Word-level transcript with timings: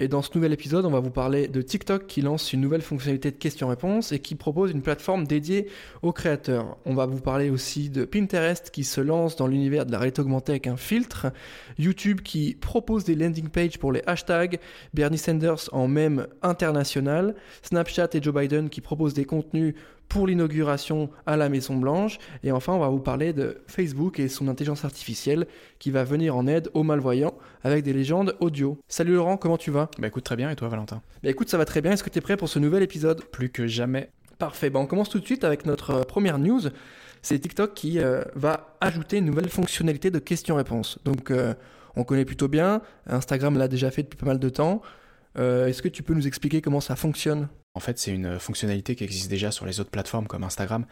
et 0.00 0.08
dans 0.08 0.22
ce 0.22 0.30
nouvel 0.34 0.52
épisode, 0.52 0.84
on 0.86 0.90
va 0.90 0.98
vous 0.98 1.12
parler 1.12 1.46
de 1.46 1.62
TikTok 1.62 2.08
qui 2.08 2.20
lance 2.20 2.52
une 2.52 2.60
nouvelle 2.60 2.82
fonctionnalité 2.82 3.30
de 3.30 3.36
questions-réponses 3.36 4.10
et 4.10 4.18
qui 4.18 4.34
propose 4.34 4.72
une 4.72 4.82
plateforme 4.82 5.24
dédiée 5.24 5.68
aux 6.02 6.12
créateurs. 6.12 6.76
On 6.84 6.94
va 6.94 7.06
vous 7.06 7.20
parler 7.20 7.48
aussi 7.48 7.90
de 7.90 8.04
Pinterest 8.04 8.70
qui 8.70 8.82
se 8.82 9.00
lance 9.00 9.36
dans 9.36 9.46
l'univers 9.46 9.86
de 9.86 9.92
la 9.92 9.98
réalité 9.98 10.20
augmentée 10.20 10.50
avec 10.50 10.66
un 10.66 10.76
filtre, 10.76 11.28
YouTube 11.78 12.22
qui 12.22 12.56
propose 12.60 13.04
des 13.04 13.14
landing 13.14 13.48
pages 13.48 13.78
pour 13.78 13.92
les 13.92 14.02
hashtags, 14.04 14.58
Bernie 14.94 15.16
Sanders 15.16 15.68
en 15.70 15.86
même 15.86 16.26
international, 16.42 17.36
Snapchat 17.62 18.08
et 18.14 18.22
Joe 18.22 18.34
Biden 18.34 18.70
qui 18.70 18.80
proposent 18.80 19.14
des 19.14 19.24
contenus 19.24 19.76
pour 20.08 20.26
l'inauguration 20.26 21.10
à 21.26 21.36
la 21.36 21.48
Maison 21.48 21.76
Blanche. 21.76 22.18
Et 22.42 22.52
enfin, 22.52 22.72
on 22.72 22.78
va 22.78 22.88
vous 22.88 23.00
parler 23.00 23.32
de 23.32 23.62
Facebook 23.66 24.18
et 24.18 24.28
son 24.28 24.48
intelligence 24.48 24.84
artificielle 24.84 25.46
qui 25.78 25.90
va 25.90 26.04
venir 26.04 26.36
en 26.36 26.46
aide 26.46 26.70
aux 26.74 26.82
malvoyants 26.82 27.34
avec 27.62 27.84
des 27.84 27.92
légendes 27.92 28.36
audio. 28.40 28.78
Salut 28.88 29.14
Laurent, 29.14 29.36
comment 29.36 29.58
tu 29.58 29.70
vas? 29.70 29.90
Bah 29.98 30.06
écoute 30.06 30.24
très 30.24 30.36
bien, 30.36 30.50
et 30.50 30.56
toi 30.56 30.68
Valentin? 30.68 31.02
Bah 31.22 31.30
écoute, 31.30 31.48
ça 31.48 31.58
va 31.58 31.64
très 31.64 31.80
bien. 31.80 31.92
Est-ce 31.92 32.04
que 32.04 32.10
tu 32.10 32.18
es 32.18 32.22
prêt 32.22 32.36
pour 32.36 32.48
ce 32.48 32.58
nouvel 32.58 32.82
épisode? 32.82 33.24
Plus 33.24 33.50
que 33.50 33.66
jamais. 33.66 34.10
Parfait, 34.38 34.70
bah 34.70 34.80
on 34.80 34.86
commence 34.86 35.08
tout 35.08 35.20
de 35.20 35.24
suite 35.24 35.44
avec 35.44 35.64
notre 35.64 35.90
euh, 35.90 36.02
première 36.02 36.38
news. 36.38 36.60
C'est 37.22 37.38
TikTok 37.38 37.72
qui 37.74 38.00
euh, 38.00 38.22
va 38.34 38.76
ajouter 38.80 39.18
une 39.18 39.24
nouvelle 39.24 39.48
fonctionnalité 39.48 40.10
de 40.10 40.18
questions-réponses. 40.18 40.98
Donc 41.04 41.30
euh, 41.30 41.54
on 41.96 42.04
connaît 42.04 42.24
plutôt 42.24 42.48
bien, 42.48 42.82
Instagram 43.06 43.56
l'a 43.56 43.68
déjà 43.68 43.90
fait 43.90 44.02
depuis 44.02 44.16
pas 44.18 44.26
mal 44.26 44.38
de 44.38 44.48
temps. 44.48 44.82
Est-ce 45.36 45.82
que 45.82 45.88
tu 45.88 46.04
peux 46.04 46.14
nous 46.14 46.28
expliquer 46.28 46.60
comment 46.60 46.80
ça 46.80 46.94
fonctionne? 46.94 47.48
En 47.74 47.80
fait, 47.80 47.98
c'est 47.98 48.12
une 48.12 48.38
fonctionnalité 48.38 48.94
qui 48.94 49.02
existe 49.02 49.28
déjà 49.28 49.50
sur 49.50 49.66
les 49.66 49.80
autres 49.80 49.90
plateformes 49.90 50.28
comme 50.28 50.44
Instagram. 50.44 50.86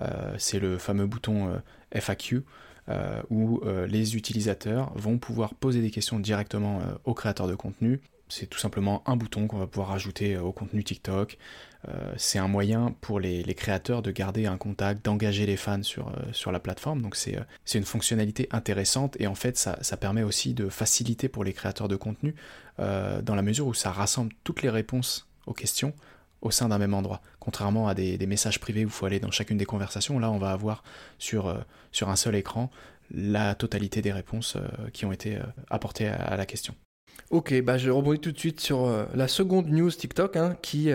Euh, 0.00 0.34
c'est 0.38 0.60
le 0.60 0.78
fameux 0.78 1.06
bouton 1.06 1.48
euh, 1.48 1.58
FAQ 2.00 2.44
euh, 2.88 3.20
où 3.28 3.60
les 3.88 4.16
utilisateurs 4.16 4.92
vont 4.94 5.18
pouvoir 5.18 5.54
poser 5.54 5.82
des 5.82 5.90
questions 5.90 6.18
directement 6.18 6.80
aux 7.04 7.14
créateurs 7.14 7.48
de 7.48 7.54
contenu. 7.54 8.00
C'est 8.30 8.46
tout 8.46 8.58
simplement 8.58 9.02
un 9.06 9.16
bouton 9.16 9.46
qu'on 9.46 9.58
va 9.58 9.66
pouvoir 9.66 9.92
ajouter 9.92 10.38
au 10.38 10.52
contenu 10.52 10.84
TikTok. 10.84 11.38
c'est 12.16 12.38
un 12.38 12.48
moyen 12.48 12.94
pour 13.00 13.20
les, 13.20 13.42
créateurs 13.54 14.02
de 14.02 14.10
garder 14.10 14.46
un 14.46 14.56
contact, 14.56 15.04
d'engager 15.04 15.44
les 15.46 15.56
fans 15.56 15.82
sur, 15.82 16.52
la 16.52 16.60
plateforme. 16.60 17.02
Donc 17.02 17.16
c'est 17.16 17.38
une 17.74 17.84
fonctionnalité 17.84 18.48
intéressante 18.50 19.16
et 19.18 19.26
en 19.26 19.34
fait 19.34 19.58
ça, 19.58 19.78
ça, 19.82 19.96
permet 19.96 20.22
aussi 20.22 20.54
de 20.54 20.68
faciliter 20.68 21.28
pour 21.28 21.44
les 21.44 21.52
créateurs 21.52 21.88
de 21.88 21.96
contenu 21.96 22.34
dans 22.78 23.34
la 23.34 23.42
mesure 23.42 23.66
où 23.66 23.74
ça 23.74 23.90
rassemble 23.90 24.32
toutes 24.44 24.62
les 24.62 24.70
réponses 24.70 25.28
aux 25.46 25.54
questions 25.54 25.92
au 26.40 26.50
sein 26.50 26.68
d'un 26.68 26.78
même 26.78 26.94
endroit. 26.94 27.20
Contrairement 27.40 27.88
à 27.88 27.94
des, 27.94 28.26
messages 28.26 28.60
privés 28.60 28.84
où 28.84 28.88
il 28.88 28.92
faut 28.92 29.06
aller 29.06 29.20
dans 29.20 29.30
chacune 29.30 29.56
des 29.56 29.64
conversations, 29.64 30.18
là 30.18 30.30
on 30.30 30.38
va 30.38 30.50
avoir 30.50 30.82
sur, 31.18 31.48
euh, 31.48 31.58
un 32.02 32.16
seul 32.16 32.34
écran 32.34 32.70
la 33.10 33.54
totalité 33.54 34.02
des 34.02 34.12
réponses 34.12 34.56
euh, 34.56 34.90
qui 34.92 35.06
ont 35.06 35.12
été 35.12 35.36
euh, 35.36 35.42
apportées 35.70 36.08
à, 36.08 36.36
la 36.36 36.46
question. 36.46 36.74
Ok, 37.30 37.58
bah 37.62 37.78
je 37.78 37.90
rebondis 37.90 38.20
tout 38.20 38.32
de 38.32 38.38
suite 38.38 38.60
sur 38.60 39.06
la 39.14 39.28
seconde 39.28 39.68
news 39.68 39.90
TikTok 39.90 40.36
hein, 40.36 40.56
qui 40.62 40.90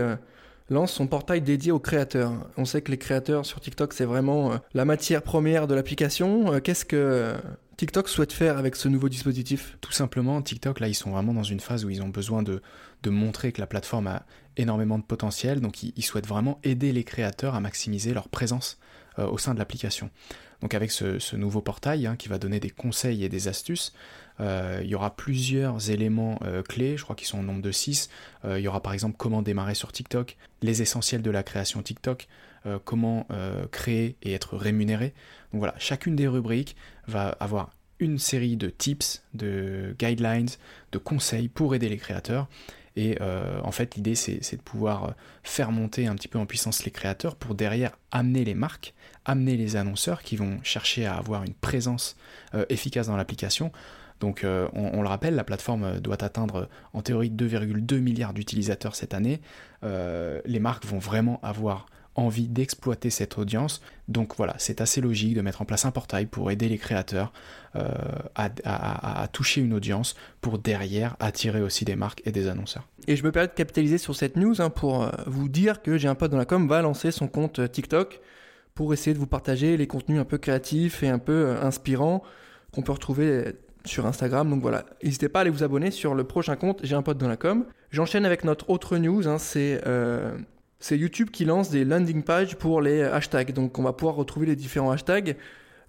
lance 0.70 0.94
son 0.94 1.08
portail 1.08 1.42
dédié 1.42 1.72
aux 1.72 1.80
créateurs. 1.80 2.32
On 2.58 2.66
sait 2.66 2.82
que 2.82 2.92
les 2.92 2.98
créateurs 2.98 3.46
sur 3.46 3.60
TikTok 3.60 3.94
c'est 3.94 4.06
vraiment 4.06 4.52
la 4.74 4.86
matière 4.86 5.22
première 5.22 5.68
de 5.68 5.76
l'application. 5.76 6.60
Qu'est-ce 6.62 6.86
que 6.86 7.36
TikTok 7.78 8.08
souhaite 8.08 8.34
faire 8.34 8.58
avec 8.58 8.76
ce 8.76 8.88
nouveau 8.88 9.10
dispositif? 9.10 9.78
Tout 9.82 9.92
simplement, 9.92 10.42
TikTok, 10.42 10.80
là, 10.80 10.88
ils 10.88 10.94
sont 10.94 11.12
vraiment 11.12 11.34
dans 11.34 11.44
une 11.44 11.60
phase 11.60 11.86
où 11.86 11.90
ils 11.90 12.02
ont 12.02 12.10
besoin 12.10 12.44
de, 12.44 12.62
montrer 13.06 13.52
que 13.52 13.60
la 13.60 13.68
plateforme 13.68 14.08
a 14.08 14.26
énormément 14.56 14.98
de 14.98 15.04
potentiel, 15.04 15.60
donc 15.60 15.84
ils, 15.84 16.04
souhaitent 16.04 16.28
vraiment 16.28 16.60
aider 16.64 16.94
les 16.94 17.04
créateurs 17.04 17.56
à 17.56 17.60
maximiser 17.60 18.14
leur 18.14 18.30
présence 18.30 18.80
euh, 19.20 19.28
au 19.28 19.38
sein 19.38 19.54
de 19.54 19.60
l'application. 19.60 20.10
Donc 20.62 20.74
avec 20.74 20.92
ce, 20.92 21.36
nouveau 21.36 21.62
portail 21.62 22.08
hein, 22.08 22.16
qui 22.16 22.30
va 22.30 22.38
donner 22.38 22.60
des 22.60 22.70
conseils 22.70 23.24
et 23.24 23.30
des 23.30 23.48
astuces, 23.48 23.94
euh, 24.40 24.80
il 24.84 24.90
y 24.90 24.96
aura 24.96 25.16
plusieurs 25.16 25.90
éléments 25.90 26.40
euh, 26.44 26.64
clés, 26.64 26.98
je 26.98 27.04
crois 27.04 27.16
qu'ils 27.16 27.28
sont 27.28 27.40
au 27.40 27.44
nombre 27.44 27.62
de 27.62 27.72
6. 27.72 28.10
il 28.46 28.60
y 28.60 28.68
aura 28.68 28.82
par 28.82 28.94
exemple 28.94 29.16
comment 29.18 29.42
démarrer 29.42 29.76
sur 29.76 29.92
TikTok, 29.92 30.38
les 30.62 30.82
essentiels 30.82 31.22
de 31.22 31.32
la 31.32 31.44
création 31.44 31.82
TikTok, 31.82 32.28
comment 32.86 33.28
créer 33.72 34.16
et 34.22 34.34
être 34.34 34.56
rémunéré. 34.56 35.14
Donc 35.52 35.60
voilà, 35.60 35.76
chacune 35.78 36.16
des 36.16 36.28
rubriques 36.28 36.78
va 37.08 37.28
avoir 37.28 37.72
une 38.00 38.20
série 38.20 38.58
de 38.58 38.70
tips, 38.70 39.24
de 39.34 39.96
guidelines, 40.00 40.50
de 40.92 40.98
conseils 40.98 41.50
pour 41.50 41.76
aider 41.76 41.90
les 41.90 41.98
créateurs. 41.98 42.48
Et 42.96 43.18
euh, 43.22 43.60
en 43.64 43.72
fait, 43.72 43.96
l'idée, 43.96 44.16
c'est 44.16 44.56
de 44.56 44.62
pouvoir 44.62 45.06
euh, 45.06 45.12
faire 45.44 45.72
monter 45.72 46.08
un 46.08 46.16
petit 46.16 46.28
peu 46.28 46.38
en 46.38 46.46
puissance 46.46 46.86
les 46.86 46.92
créateurs 46.92 47.36
pour 47.36 47.56
derrière 47.56 47.98
amener 48.12 48.46
les 48.46 48.54
marques, 48.54 48.94
amener 49.26 49.58
les 49.58 49.76
annonceurs 49.76 50.22
qui 50.22 50.36
vont 50.36 50.60
chercher 50.64 51.06
à 51.06 51.16
avoir 51.16 51.44
une 51.44 51.54
présence 51.54 52.16
euh, 52.54 52.66
efficace 52.70 53.08
dans 53.08 53.18
l'application. 53.18 53.72
Donc 54.20 54.46
on, 54.46 55.02
le 55.02 55.08
rappelle, 55.10 55.36
la 55.36 55.44
plateforme 55.44 56.00
doit 56.00 56.24
atteindre 56.24 56.70
en 56.94 57.02
théorie 57.02 57.30
2,2 57.30 58.00
milliards 58.00 58.34
d'utilisateurs 58.34 58.96
cette 58.96 59.14
année. 59.14 59.42
les 59.82 60.60
marques 60.62 60.86
vont 60.86 61.00
vraiment 61.00 61.42
avoir 61.44 61.88
envie 62.16 62.48
d'exploiter 62.48 63.10
cette 63.10 63.38
audience. 63.38 63.82
Donc 64.08 64.36
voilà, 64.38 64.56
c'est 64.58 64.82
assez 64.82 65.02
logique 65.02 65.34
de 65.34 65.42
mettre 65.42 65.62
en 65.62 65.66
place 65.66 65.86
un 65.86 65.92
portail 65.92 66.26
pour 66.26 66.52
aider 66.52 66.70
les 66.70 66.78
créateurs 66.78 67.34
euh, 67.76 67.88
à, 68.36 69.28
toucher 69.32 69.62
une 69.62 69.74
audience 69.74 70.16
pour 70.42 70.60
derrière 70.60 71.16
attirer 71.20 71.62
aussi 71.62 71.86
des 71.86 71.96
marques 71.96 72.22
et 72.26 72.32
des 72.32 72.48
annonceurs. 72.48 72.88
Et 73.08 73.16
je 73.16 73.24
me 73.24 73.32
permets 73.32 73.48
de 73.48 73.54
capitaliser 73.54 73.98
sur 73.98 74.16
cette 74.16 74.36
news 74.36 74.62
hein, 74.62 74.70
pour 74.70 75.04
euh, 75.04 75.10
vous 75.26 75.50
dire 75.50 75.82
que 75.82 75.98
j'ai 75.98 76.08
un 76.08 76.16
pote 76.16 76.32
dans 76.32 76.38
la 76.38 76.46
com 76.46 76.68
va 76.68 76.82
lancer 76.82 77.12
son 77.12 77.28
compte 77.28 77.60
euh, 77.60 77.68
TikTok 77.68 78.22
pour 78.76 78.94
essayer 78.94 79.14
de 79.14 79.20
vous 79.20 79.28
partager 79.28 79.78
les 79.78 79.88
contenus 79.88 80.20
un 80.20 80.26
peu 80.26 80.38
créatifs 80.38 81.04
et 81.04 81.10
un 81.10 81.20
peu 81.20 81.56
inspirants 81.62 82.24
qu'on 82.72 82.82
peut 82.82 82.92
retrouver 82.92 83.54
sur 83.86 84.08
Instagram. 84.08 84.50
Donc 84.50 84.62
voilà, 84.62 84.86
n'hésitez 85.04 85.30
pas 85.30 85.40
à 85.40 85.42
aller 85.42 85.52
vous 85.52 85.64
abonner 85.64 85.92
sur 85.92 86.16
le 86.16 86.24
prochain 86.24 86.56
compte 86.56 86.80
J'ai 86.82 86.96
un 86.96 87.04
pote 87.04 87.20
dans 87.20 87.28
la 87.28 87.38
com. 87.38 87.66
J'enchaîne 87.92 88.26
avec 88.26 88.44
notre 88.44 88.72
autre 88.72 88.98
news, 88.98 89.28
hein, 89.28 89.38
c'est 89.38 89.80
c'est 90.84 90.98
YouTube 90.98 91.30
qui 91.32 91.46
lance 91.46 91.70
des 91.70 91.86
landing 91.86 92.24
pages 92.24 92.58
pour 92.58 92.82
les 92.82 93.04
hashtags. 93.04 93.54
Donc 93.54 93.80
on 93.80 93.84
va 93.84 93.94
pouvoir 93.94 94.16
retrouver 94.16 94.48
les 94.48 94.58
différents 94.58 94.92
hashtags. 94.92 95.38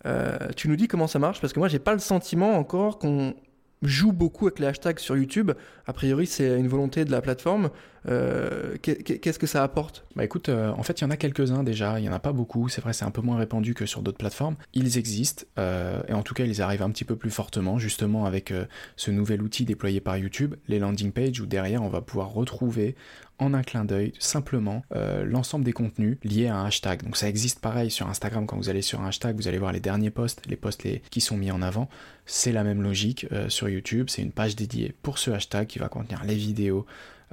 Euh, 0.06 0.38
tu 0.54 0.68
nous 0.68 0.76
dis 0.76 0.86
comment 0.86 1.08
ça 1.08 1.18
marche? 1.18 1.40
Parce 1.40 1.52
que 1.52 1.58
moi 1.58 1.66
j'ai 1.66 1.80
pas 1.80 1.94
le 1.94 1.98
sentiment 1.98 2.56
encore 2.56 3.00
qu'on 3.00 3.34
joue 3.82 4.12
beaucoup 4.12 4.46
avec 4.46 4.60
les 4.60 4.68
hashtags 4.68 5.00
sur 5.00 5.16
YouTube. 5.16 5.50
A 5.88 5.92
priori, 5.92 6.28
c'est 6.28 6.56
une 6.56 6.68
volonté 6.68 7.04
de 7.04 7.10
la 7.10 7.20
plateforme. 7.20 7.70
Euh, 8.06 8.76
qu'est-ce 8.82 9.38
que 9.38 9.46
ça 9.46 9.62
apporte? 9.62 10.04
Bah 10.14 10.24
écoute, 10.24 10.48
euh, 10.48 10.70
en 10.72 10.82
fait, 10.82 11.00
il 11.00 11.04
y 11.04 11.06
en 11.06 11.10
a 11.10 11.16
quelques-uns 11.16 11.62
déjà. 11.62 11.98
Il 11.98 12.04
y 12.04 12.08
en 12.08 12.12
a 12.12 12.18
pas 12.18 12.32
beaucoup. 12.32 12.68
C'est 12.68 12.80
vrai, 12.80 12.92
c'est 12.92 13.04
un 13.04 13.10
peu 13.10 13.22
moins 13.22 13.38
répandu 13.38 13.74
que 13.74 13.86
sur 13.86 14.02
d'autres 14.02 14.18
plateformes. 14.18 14.56
Ils 14.74 14.98
existent 14.98 15.44
euh, 15.58 16.02
et 16.08 16.12
en 16.12 16.22
tout 16.22 16.34
cas, 16.34 16.44
ils 16.44 16.60
arrivent 16.60 16.82
un 16.82 16.90
petit 16.90 17.04
peu 17.04 17.16
plus 17.16 17.30
fortement, 17.30 17.78
justement 17.78 18.26
avec 18.26 18.52
ce 18.96 19.10
nouvel 19.10 19.42
outil 19.42 19.64
déployé 19.64 20.00
par 20.00 20.16
YouTube, 20.16 20.54
les 20.68 20.78
landing 20.78 21.12
pages, 21.12 21.40
où 21.40 21.46
derrière, 21.46 21.82
on 21.82 21.88
va 21.88 22.00
pouvoir 22.00 22.32
retrouver 22.32 22.94
en 23.38 23.52
un 23.52 23.62
clin 23.62 23.84
d'œil 23.84 24.12
simplement 24.18 24.84
l'ensemble 25.24 25.64
des 25.64 25.72
contenus 25.72 26.18
liés 26.22 26.46
à 26.46 26.56
un 26.56 26.66
hashtag. 26.66 27.02
Donc 27.02 27.16
ça 27.16 27.28
existe 27.28 27.60
pareil 27.60 27.90
sur 27.90 28.08
Instagram 28.08 28.46
quand 28.46 28.56
vous 28.56 28.68
allez 28.68 28.82
sur 28.82 29.00
un 29.00 29.08
hashtag, 29.08 29.36
vous 29.36 29.48
allez 29.48 29.58
voir 29.58 29.72
les 29.72 29.80
derniers 29.80 30.10
posts, 30.10 30.42
les 30.46 30.56
posts 30.56 30.86
qui 31.10 31.20
sont 31.20 31.36
mis 31.36 31.50
en 31.50 31.62
avant. 31.62 31.88
C'est 32.26 32.52
la 32.52 32.64
même 32.64 32.82
logique 32.82 33.26
sur 33.48 33.68
YouTube, 33.68 34.08
c'est 34.08 34.22
une 34.22 34.32
page 34.32 34.56
dédiée 34.56 34.94
pour 35.02 35.18
ce 35.18 35.30
hashtag 35.30 35.66
qui 35.66 35.78
va 35.78 35.88
contenir 35.88 36.22
les 36.24 36.36
vidéos, 36.36 36.86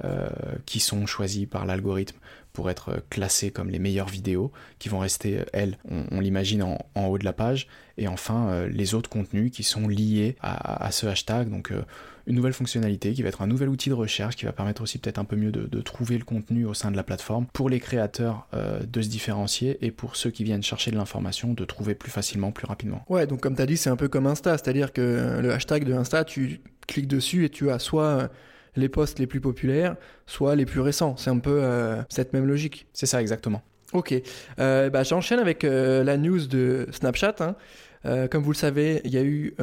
euh, 0.04 0.28
qui 0.66 0.80
sont 0.80 1.06
choisis 1.06 1.46
par 1.46 1.64
l'algorithme 1.64 2.16
pour 2.52 2.70
être 2.70 3.04
classés 3.08 3.52
comme 3.52 3.70
les 3.70 3.78
meilleures 3.78 4.08
vidéos, 4.08 4.50
qui 4.80 4.88
vont 4.88 4.98
rester, 4.98 5.44
elles, 5.52 5.78
on, 6.10 6.18
l'imagine, 6.18 6.62
en, 6.62 7.06
haut 7.06 7.18
de 7.18 7.24
la 7.24 7.32
page, 7.32 7.68
et 7.98 8.08
enfin 8.08 8.48
euh, 8.48 8.68
les 8.68 8.94
autres 8.94 9.08
contenus 9.08 9.52
qui 9.52 9.62
sont 9.62 9.86
liés 9.86 10.36
à, 10.42 10.90
ce 10.90 11.06
hashtag. 11.06 11.48
Donc 11.50 11.70
euh, 11.70 11.82
une 12.26 12.34
nouvelle 12.34 12.52
fonctionnalité 12.52 13.12
qui 13.12 13.22
va 13.22 13.28
être 13.28 13.42
un 13.42 13.46
nouvel 13.46 13.68
outil 13.68 13.90
de 13.90 13.94
recherche 13.94 14.34
qui 14.34 14.44
va 14.44 14.52
permettre 14.52 14.82
aussi 14.82 14.98
peut-être 14.98 15.18
un 15.18 15.24
peu 15.24 15.36
mieux 15.36 15.52
de, 15.52 15.80
trouver 15.80 16.18
le 16.18 16.24
contenu 16.24 16.64
au 16.66 16.74
sein 16.74 16.90
de 16.90 16.96
la 16.96 17.04
plateforme 17.04 17.46
pour 17.52 17.68
les 17.68 17.78
créateurs 17.78 18.48
de 18.52 19.02
se 19.02 19.08
différencier 19.08 19.78
et 19.84 19.90
pour 19.90 20.16
ceux 20.16 20.30
qui 20.30 20.44
viennent 20.44 20.62
chercher 20.62 20.90
de 20.90 20.96
l'information 20.96 21.52
de 21.52 21.64
trouver 21.64 21.94
plus 21.94 22.10
facilement, 22.10 22.50
plus 22.50 22.66
rapidement. 22.66 23.04
Ouais, 23.08 23.26
donc 23.26 23.40
comme 23.40 23.56
tu 23.56 23.62
as 23.62 23.66
dit, 23.66 23.76
c'est 23.76 23.90
un 23.90 23.96
peu 23.96 24.08
comme 24.08 24.26
Insta, 24.26 24.58
c'est-à-dire 24.58 24.92
que 24.92 25.38
le 25.40 25.52
hashtag 25.52 25.84
de 25.84 25.94
Insta, 25.94 26.24
tu 26.24 26.60
cliques 26.86 27.08
dessus 27.08 27.44
et 27.44 27.50
tu 27.50 27.70
as 27.70 27.78
soit 27.78 28.30
les 28.76 28.88
posts 28.88 29.18
les 29.18 29.26
plus 29.26 29.40
populaires, 29.40 29.96
soit 30.26 30.54
les 30.54 30.64
plus 30.64 30.80
récents. 30.80 31.16
C'est 31.16 31.30
un 31.30 31.38
peu 31.38 31.60
euh, 31.62 32.00
cette 32.08 32.32
même 32.32 32.46
logique. 32.46 32.86
C'est 32.92 33.06
ça 33.06 33.20
exactement. 33.20 33.62
Ok, 33.92 34.14
euh, 34.58 34.88
bah, 34.88 35.02
j'enchaîne 35.02 35.38
avec 35.38 35.64
euh, 35.64 36.02
la 36.02 36.16
news 36.16 36.46
de 36.46 36.88
Snapchat. 36.92 37.36
Hein. 37.40 38.28
comme 38.30 38.42
vous 38.42 38.52
le 38.52 38.56
savez, 38.56 39.02
il 39.04 39.12
y 39.12 39.18
a 39.18 39.22
eu 39.22 39.54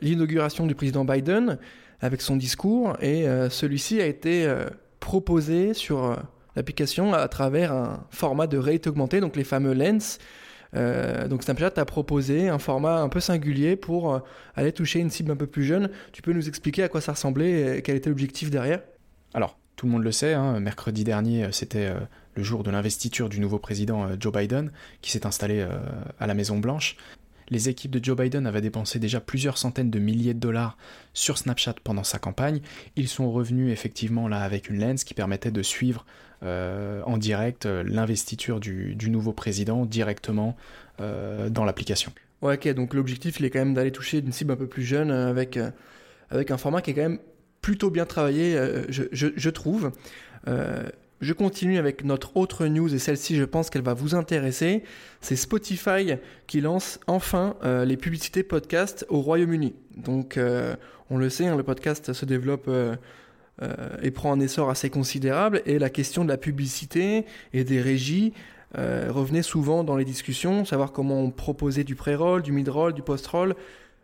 l'inauguration 0.00 0.66
du 0.66 0.74
président 0.74 1.04
Biden 1.04 1.58
avec 2.00 2.20
son 2.20 2.36
discours 2.36 2.96
et 3.02 3.26
celui-ci 3.50 4.00
a 4.00 4.06
été 4.06 4.50
proposé 5.00 5.74
sur 5.74 6.16
l'application 6.54 7.12
à 7.12 7.28
travers 7.28 7.72
un 7.72 8.06
format 8.10 8.46
de 8.46 8.56
réalité 8.56 8.88
augmentée, 8.88 9.20
donc 9.20 9.36
les 9.36 9.44
fameux 9.44 9.74
lens. 9.74 10.18
Donc 11.28 11.42
Snapchat 11.42 11.72
a 11.76 11.84
proposé 11.84 12.48
un 12.48 12.58
format 12.58 13.00
un 13.00 13.08
peu 13.08 13.20
singulier 13.20 13.76
pour 13.76 14.22
aller 14.54 14.72
toucher 14.72 15.00
une 15.00 15.10
cible 15.10 15.30
un 15.32 15.36
peu 15.36 15.46
plus 15.46 15.64
jeune. 15.64 15.90
Tu 16.12 16.22
peux 16.22 16.32
nous 16.32 16.48
expliquer 16.48 16.82
à 16.82 16.88
quoi 16.88 17.00
ça 17.00 17.12
ressemblait 17.12 17.78
et 17.78 17.82
quel 17.82 17.96
était 17.96 18.10
l'objectif 18.10 18.50
derrière? 18.50 18.80
Alors, 19.34 19.58
tout 19.76 19.86
le 19.86 19.92
monde 19.92 20.04
le 20.04 20.12
sait, 20.12 20.34
hein, 20.34 20.60
mercredi 20.60 21.04
dernier, 21.04 21.48
c'était 21.52 21.92
le 22.34 22.42
jour 22.42 22.62
de 22.62 22.70
l'investiture 22.70 23.28
du 23.28 23.40
nouveau 23.40 23.58
président 23.58 24.08
Joe 24.18 24.32
Biden, 24.32 24.70
qui 25.00 25.10
s'est 25.10 25.26
installé 25.26 25.66
à 26.18 26.26
la 26.26 26.34
Maison 26.34 26.58
Blanche. 26.58 26.96
Les 27.48 27.68
équipes 27.68 27.90
de 27.90 28.04
Joe 28.04 28.16
Biden 28.16 28.46
avaient 28.46 28.60
dépensé 28.60 28.98
déjà 28.98 29.20
plusieurs 29.20 29.58
centaines 29.58 29.90
de 29.90 29.98
milliers 29.98 30.34
de 30.34 30.40
dollars 30.40 30.76
sur 31.14 31.38
Snapchat 31.38 31.74
pendant 31.84 32.04
sa 32.04 32.18
campagne. 32.18 32.60
Ils 32.96 33.08
sont 33.08 33.30
revenus 33.30 33.72
effectivement 33.72 34.28
là 34.28 34.40
avec 34.40 34.68
une 34.68 34.80
lens 34.80 35.04
qui 35.04 35.14
permettait 35.14 35.50
de 35.50 35.62
suivre 35.62 36.04
euh, 36.42 37.02
en 37.06 37.16
direct 37.18 37.66
euh, 37.66 37.82
l'investiture 37.86 38.60
du, 38.60 38.96
nouveau 39.08 39.32
président 39.32 39.86
directement 39.86 40.56
euh, 41.00 41.48
dans 41.48 41.64
l'application. 41.64 42.12
Ouais, 42.42 42.54
ok, 42.54 42.74
donc 42.74 42.92
l'objectif 42.92 43.40
il 43.40 43.46
est 43.46 43.50
quand 43.50 43.60
même 43.60 43.74
d'aller 43.74 43.92
toucher 43.92 44.18
une 44.18 44.32
cible 44.32 44.52
un 44.52 44.56
peu 44.56 44.66
plus 44.66 44.82
jeune 44.82 45.10
avec, 45.10 45.56
un 45.56 46.58
format 46.58 46.82
qui 46.82 46.90
est 46.90 46.94
quand 46.94 47.02
même 47.02 47.20
plutôt 47.62 47.90
bien 47.90 48.04
travaillé, 48.04 48.58
je, 48.88 49.50
trouve. 49.50 49.92
Je 51.22 51.32
continue 51.32 51.78
avec 51.78 52.04
notre 52.04 52.36
autre 52.36 52.66
news 52.66 52.94
et 52.94 52.98
celle-ci 52.98 53.36
je 53.36 53.44
pense 53.44 53.70
qu'elle 53.70 53.82
va 53.82 53.94
vous 53.94 54.14
intéresser. 54.14 54.82
C'est 55.22 55.36
Spotify 55.36 56.16
qui 56.46 56.60
lance 56.60 57.00
enfin 57.06 57.56
euh, 57.64 57.86
les 57.86 57.96
publicités 57.96 58.42
podcast 58.42 59.06
au 59.08 59.22
Royaume-Uni. 59.22 59.74
Donc 59.96 60.36
euh, 60.36 60.76
on 61.08 61.16
le 61.16 61.30
sait, 61.30 61.46
hein, 61.46 61.56
le 61.56 61.62
podcast 61.62 62.12
se 62.12 62.26
développe 62.26 62.66
euh, 62.68 62.96
et 64.02 64.10
prend 64.10 64.30
un 64.30 64.40
essor 64.40 64.68
assez 64.68 64.90
considérable 64.90 65.62
et 65.64 65.78
la 65.78 65.88
question 65.88 66.22
de 66.22 66.28
la 66.28 66.36
publicité 66.36 67.24
et 67.54 67.64
des 67.64 67.80
régies 67.80 68.34
revenait 68.74 69.40
souvent 69.40 69.84
dans 69.84 69.96
les 69.96 70.04
discussions, 70.04 70.66
savoir 70.66 70.92
comment 70.92 71.22
on 71.22 71.30
proposait 71.30 71.84
du 71.84 71.94
pré-roll, 71.94 72.42
du 72.42 72.52
mid-roll, 72.52 72.92
du 72.92 73.00
post-roll. 73.00 73.54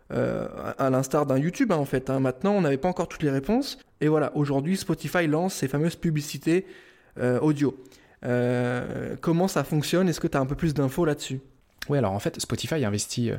à 0.08 0.88
l'instar 0.88 1.26
d'un 1.26 1.36
YouTube 1.36 1.72
hein, 1.72 1.76
en 1.76 1.84
fait. 1.84 2.08
Hein. 2.08 2.20
Maintenant, 2.20 2.52
on 2.52 2.62
n'avait 2.62 2.78
pas 2.78 2.88
encore 2.88 3.06
toutes 3.06 3.22
les 3.22 3.30
réponses. 3.30 3.76
Et 4.00 4.08
voilà, 4.08 4.34
aujourd'hui, 4.34 4.78
Spotify 4.78 5.26
lance 5.26 5.52
ces 5.52 5.68
fameuses 5.68 5.96
publicités 5.96 6.64
audio. 7.18 7.76
Euh, 8.24 9.16
comment 9.20 9.48
ça 9.48 9.64
fonctionne? 9.64 10.08
Est-ce 10.08 10.20
que 10.20 10.28
tu 10.28 10.36
as 10.36 10.40
un 10.40 10.46
peu 10.46 10.54
plus 10.54 10.74
d'infos 10.74 11.04
là-dessus? 11.04 11.40
Oui, 11.88 11.98
alors 11.98 12.12
en 12.12 12.20
fait, 12.20 12.40
Spotify 12.40 12.84
investit 12.84 13.32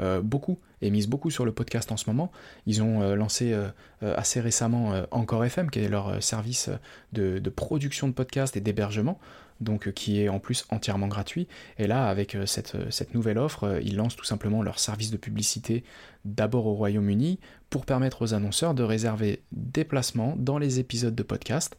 euh, 0.00 0.20
beaucoup 0.22 0.58
et 0.82 0.90
mise 0.90 1.08
beaucoup 1.08 1.30
sur 1.30 1.44
le 1.44 1.52
podcast 1.52 1.92
en 1.92 1.96
ce 1.96 2.08
moment. 2.08 2.32
Ils 2.66 2.82
ont 2.82 3.14
lancé 3.14 3.54
assez 4.02 4.40
récemment 4.40 4.94
Encore 5.10 5.44
FM, 5.44 5.70
qui 5.70 5.80
est 5.80 5.88
leur 5.88 6.22
service 6.22 6.70
de, 7.12 7.40
production 7.50 8.08
de 8.08 8.12
podcasts 8.12 8.56
et 8.56 8.60
d'hébergement 8.60 9.18
donc 9.60 9.86
euh, 9.86 9.90
qui 9.90 10.20
est 10.20 10.28
en 10.28 10.38
plus 10.38 10.64
entièrement 10.70 11.06
gratuit. 11.06 11.46
Et 11.78 11.86
là, 11.86 12.08
avec 12.08 12.34
euh, 12.34 12.46
cette, 12.46 12.74
euh, 12.74 12.90
cette 12.90 13.14
nouvelle 13.14 13.38
offre, 13.38 13.80
ils 13.82 13.96
lancent 13.96 14.16
tout 14.16 14.24
simplement 14.24 14.62
leur 14.62 14.78
service 14.78 15.10
de 15.10 15.16
publicité 15.16 15.84
d'abord 16.24 16.66
au 16.66 16.74
Royaume-Uni 16.74 17.38
pour 17.68 17.86
permettre 17.86 18.22
aux 18.22 18.34
annonceurs 18.34 18.74
de 18.74 18.82
réserver 18.82 19.42
des 19.52 19.84
placements 19.84 20.34
dans 20.36 20.58
les 20.58 20.80
épisodes 20.80 21.14
de 21.14 21.22
podcast. 21.22 21.78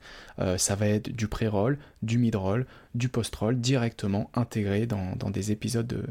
ça 0.57 0.75
va 0.75 0.87
être 0.87 1.09
du 1.09 1.27
pré-roll, 1.27 1.77
du 2.01 2.17
mid-roll, 2.17 2.65
du 2.95 3.09
post-roll 3.09 3.59
directement 3.59 4.31
intégré 4.33 4.87
dans, 4.87 5.29
des 5.29 5.51
épisodes 5.51 5.85
de, 5.85 6.03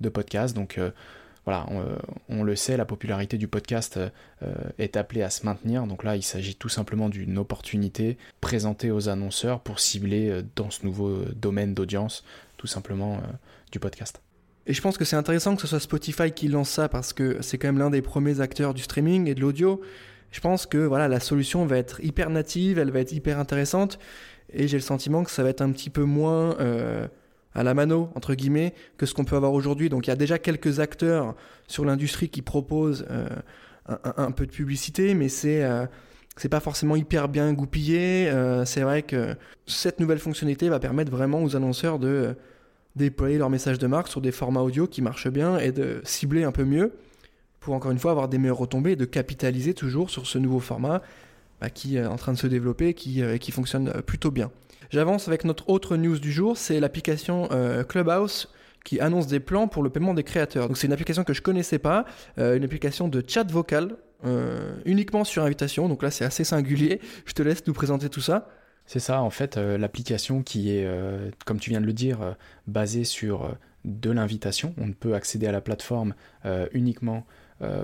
de 0.00 0.08
podcast. 0.08 0.54
Donc 0.56 0.78
voilà, 1.44 1.66
euh, 1.72 1.96
on, 2.28 2.44
le 2.44 2.54
sait, 2.54 2.76
la 2.76 2.84
popularité 2.84 3.36
du 3.36 3.48
podcast 3.48 3.98
euh, 3.98 4.54
est 4.78 4.96
appelée 4.96 5.22
à 5.22 5.30
se 5.30 5.44
maintenir. 5.44 5.86
Donc 5.86 6.04
là, 6.04 6.14
il 6.14 6.22
s'agit 6.22 6.54
tout 6.54 6.68
simplement 6.68 7.08
d'une 7.08 7.36
opportunité 7.36 8.16
présentée 8.40 8.92
aux 8.92 9.08
annonceurs 9.08 9.60
pour 9.60 9.80
cibler 9.80 10.28
euh, 10.28 10.42
dans 10.54 10.70
ce 10.70 10.86
nouveau 10.86 11.24
domaine 11.34 11.74
d'audience, 11.74 12.22
tout 12.58 12.68
simplement 12.68 13.20
du 13.72 13.80
podcast. 13.80 14.22
Et 14.68 14.72
je 14.72 14.80
pense 14.80 14.96
que 14.96 15.04
c'est 15.04 15.16
intéressant 15.16 15.56
que 15.56 15.62
ce 15.62 15.66
soit 15.66 15.80
Spotify 15.80 16.30
qui 16.30 16.46
lance 16.46 16.70
ça 16.70 16.88
parce 16.88 17.12
que 17.12 17.42
c'est 17.42 17.58
quand 17.58 17.66
même 17.66 17.78
l'un 17.78 17.90
des 17.90 18.02
premiers 18.02 18.40
acteurs 18.40 18.72
du 18.72 18.82
streaming 18.82 19.26
et 19.26 19.34
de 19.34 19.40
l'audio. 19.40 19.80
Je 20.30 20.40
pense 20.40 20.66
que 20.66 20.78
voilà, 20.78 21.08
la 21.08 21.18
solution 21.18 21.66
va 21.66 21.76
être 21.76 22.02
hyper 22.04 22.30
native, 22.30 22.78
elle 22.78 22.92
va 22.92 23.00
être 23.00 23.10
hyper 23.10 23.40
intéressante 23.40 23.98
et 24.52 24.68
j'ai 24.68 24.76
le 24.76 24.82
sentiment 24.82 25.24
que 25.24 25.32
ça 25.32 25.42
va 25.42 25.48
être 25.48 25.62
un 25.62 25.72
petit 25.72 25.90
peu 25.90 26.04
moins 26.04 26.56
à 27.54 27.62
la 27.62 27.74
mano, 27.74 28.10
entre 28.14 28.34
guillemets, 28.34 28.74
que 28.96 29.06
ce 29.06 29.14
qu'on 29.14 29.24
peut 29.24 29.36
avoir 29.36 29.52
aujourd'hui. 29.52 29.88
Donc 29.88 30.06
il 30.06 30.10
y 30.10 30.12
a 30.12 30.16
déjà 30.16 30.38
quelques 30.38 30.80
acteurs 30.80 31.34
sur 31.66 31.84
l'industrie 31.84 32.28
qui 32.28 32.42
proposent 32.42 33.06
euh, 33.10 33.26
un, 34.16 34.30
peu 34.30 34.46
de 34.46 34.52
publicité, 34.52 35.14
mais 35.14 35.28
c'est 35.28 35.64
euh, 35.64 35.86
pas 36.50 36.60
forcément 36.60 36.96
hyper 36.96 37.28
bien 37.28 37.52
goupillé. 37.52 38.28
Euh, 38.28 38.64
c'est 38.64 38.82
vrai 38.82 39.02
que 39.02 39.34
cette 39.66 40.00
nouvelle 40.00 40.18
fonctionnalité 40.18 40.68
va 40.68 40.78
permettre 40.78 41.10
vraiment 41.10 41.42
aux 41.42 41.56
annonceurs 41.56 41.98
de 41.98 42.34
déployer 42.94 43.38
leur 43.38 43.50
message 43.50 43.78
de 43.78 43.86
marque 43.86 44.08
sur 44.08 44.20
des 44.20 44.32
formats 44.32 44.60
audio 44.60 44.86
qui 44.86 45.02
marchent 45.02 45.30
bien 45.30 45.58
et 45.58 45.72
de 45.72 46.00
cibler 46.04 46.44
un 46.44 46.52
peu 46.52 46.64
mieux 46.64 46.92
pour 47.58 47.74
encore 47.74 47.90
une 47.90 47.98
fois 47.98 48.10
avoir 48.10 48.28
des 48.28 48.38
meilleures 48.38 48.58
retombées 48.58 48.92
et 48.92 48.96
de 48.96 49.04
capitaliser 49.04 49.72
toujours 49.72 50.10
sur 50.10 50.26
ce 50.26 50.36
nouveau 50.36 50.60
format 50.60 51.00
bah, 51.60 51.70
qui 51.70 51.96
est 51.96 52.04
en 52.04 52.16
train 52.16 52.32
de 52.32 52.38
se 52.38 52.46
développer 52.46 52.92
qui, 52.92 53.22
qui 53.40 53.50
fonctionne 53.50 53.90
plutôt 54.02 54.30
bien. 54.30 54.50
J'avance 54.92 55.26
avec 55.26 55.46
notre 55.46 55.70
autre 55.70 55.96
news 55.96 56.18
du 56.18 56.30
jour, 56.30 56.58
c'est 56.58 56.78
l'application 56.78 57.48
euh, 57.50 57.82
Clubhouse 57.82 58.52
qui 58.84 59.00
annonce 59.00 59.26
des 59.26 59.40
plans 59.40 59.66
pour 59.66 59.82
le 59.82 59.88
paiement 59.88 60.12
des 60.12 60.22
créateurs. 60.22 60.68
Donc 60.68 60.76
c'est 60.76 60.86
une 60.86 60.92
application 60.92 61.24
que 61.24 61.32
je 61.32 61.40
connaissais 61.40 61.78
pas, 61.78 62.04
euh, 62.36 62.58
une 62.58 62.64
application 62.64 63.08
de 63.08 63.24
chat 63.26 63.50
vocal 63.50 63.96
euh, 64.26 64.74
uniquement 64.84 65.24
sur 65.24 65.44
invitation. 65.44 65.88
Donc 65.88 66.02
là 66.02 66.10
c'est 66.10 66.26
assez 66.26 66.44
singulier. 66.44 67.00
Je 67.24 67.32
te 67.32 67.42
laisse 67.42 67.66
nous 67.66 67.72
présenter 67.72 68.10
tout 68.10 68.20
ça. 68.20 68.50
C'est 68.84 69.00
ça, 69.00 69.22
en 69.22 69.30
fait, 69.30 69.56
l'application 69.56 70.42
qui 70.42 70.76
est, 70.76 70.86
comme 71.46 71.60
tu 71.60 71.70
viens 71.70 71.80
de 71.80 71.86
le 71.86 71.92
dire, 71.92 72.34
basée 72.66 73.04
sur 73.04 73.56
de 73.84 74.10
l'invitation. 74.10 74.74
On 74.76 74.88
ne 74.88 74.92
peut 74.92 75.14
accéder 75.14 75.46
à 75.46 75.52
la 75.52 75.60
plateforme 75.60 76.14
uniquement 76.72 77.24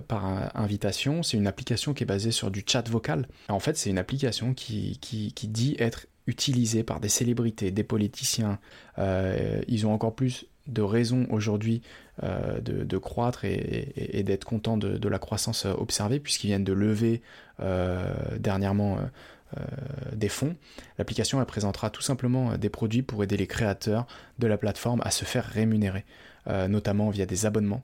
par 0.09 0.57
invitation. 0.57 1.23
C'est 1.23 1.37
une 1.37 1.47
application 1.47 1.95
qui 1.95 2.03
est 2.03 2.07
basée 2.07 2.33
sur 2.33 2.51
du 2.51 2.65
chat 2.67 2.89
vocal. 2.89 3.29
En 3.49 3.61
fait, 3.61 3.77
c'est 3.77 3.91
une 3.91 3.99
application 3.99 4.53
qui, 4.55 4.99
qui, 5.01 5.33
qui 5.33 5.49
dit 5.49 5.77
être 5.79 6.07
utilisés 6.29 6.85
par 6.85 7.01
des 7.01 7.09
célébrités, 7.09 7.73
des 7.73 7.83
politiciens. 7.83 8.61
Euh, 8.99 9.61
ils 9.67 9.87
ont 9.87 9.93
encore 9.93 10.15
plus 10.15 10.47
de 10.67 10.83
raisons 10.83 11.27
aujourd'hui 11.31 11.81
euh, 12.23 12.61
de, 12.61 12.99
croître 12.99 13.47
et, 13.47 14.23
d'être 14.23 14.45
contents 14.45 14.77
de, 14.77 15.09
la 15.09 15.19
croissance 15.19 15.65
observée 15.65 16.21
puisqu'ils 16.21 16.49
viennent 16.49 16.65
de 16.65 16.75
lever 16.75 17.23
euh, 17.61 18.15
dernièrement 18.39 18.99
des 20.13 20.29
fonds. 20.29 20.55
L'application 20.99 21.41
elle 21.41 21.47
présentera 21.47 21.89
tout 21.89 22.03
simplement 22.03 22.59
des 22.59 22.69
produits 22.69 23.01
pour 23.01 23.25
aider 23.25 23.39
les 23.39 23.47
créateurs 23.47 24.07
de 24.39 24.47
la 24.47 24.59
plateforme 24.59 25.01
à 25.05 25.11
se 25.11 25.25
faire 25.25 25.47
rémunérer, 25.47 26.05
notamment 26.69 27.09
via 27.09 27.25
des 27.25 27.47
abonnements, 27.47 27.83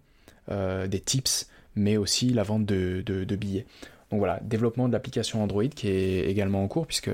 des 0.50 1.00
tips, 1.00 1.49
mais 1.76 1.97
aussi 1.97 2.31
la 2.31 2.43
vente 2.43 2.66
de 2.66 3.37
billets. 3.37 3.66
Donc 4.14 4.21
voilà, 4.21 4.38
développement 4.43 4.87
de 4.87 4.93
l'application 4.93 5.43
Android 5.43 5.66
qui 5.66 5.88
est 5.88 6.31
également 6.31 6.62
en 6.62 6.69
cours 6.69 6.87
puisque 6.87 7.11